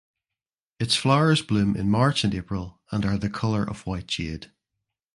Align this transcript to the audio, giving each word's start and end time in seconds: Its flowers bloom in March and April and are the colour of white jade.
Its 0.79 0.95
flowers 0.95 1.43
bloom 1.43 1.75
in 1.75 1.87
March 1.87 2.23
and 2.23 2.33
April 2.33 2.81
and 2.89 3.05
are 3.05 3.19
the 3.19 3.29
colour 3.29 3.63
of 3.63 3.85
white 3.85 4.07
jade. 4.07 4.51